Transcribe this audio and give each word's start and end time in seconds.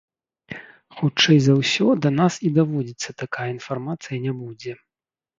Хутчэй 0.99 1.39
за 1.47 1.53
ўсё, 1.59 1.87
да 2.05 2.09
нас 2.19 2.33
і 2.49 2.51
даводзіцца 2.55 3.09
такая 3.21 3.45
інфармацыя 3.57 4.17
не 4.25 4.33
будзе. 4.39 4.73